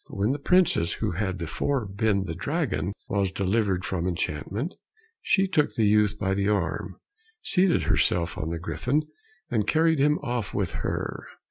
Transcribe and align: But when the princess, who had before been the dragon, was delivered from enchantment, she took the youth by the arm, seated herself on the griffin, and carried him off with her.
But 0.07 0.17
when 0.17 0.31
the 0.31 0.39
princess, 0.39 0.93
who 0.93 1.11
had 1.11 1.37
before 1.37 1.85
been 1.85 2.23
the 2.25 2.33
dragon, 2.33 2.93
was 3.07 3.29
delivered 3.29 3.85
from 3.85 4.07
enchantment, 4.07 4.73
she 5.21 5.45
took 5.47 5.75
the 5.75 5.85
youth 5.85 6.17
by 6.17 6.33
the 6.33 6.49
arm, 6.49 6.99
seated 7.43 7.83
herself 7.83 8.35
on 8.35 8.49
the 8.49 8.57
griffin, 8.57 9.03
and 9.51 9.67
carried 9.67 9.99
him 9.99 10.17
off 10.23 10.55
with 10.55 10.71
her. 10.71 11.27